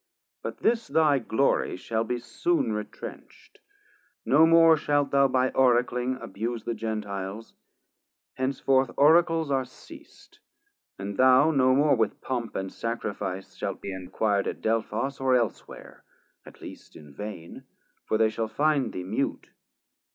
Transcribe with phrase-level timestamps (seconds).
[0.41, 3.59] But this thy glory shall be soon retrench'd;
[4.25, 7.53] No more shalt thou by oracling abuse The Gentiles;
[8.33, 10.39] henceforth Oracles are ceast,
[10.97, 16.03] And thou no more with Pomp and Sacrifice Shalt be enquir'd at Delphos or elsewhere,
[16.47, 17.65] At least in vain,
[18.07, 19.51] for they shall find thee mute.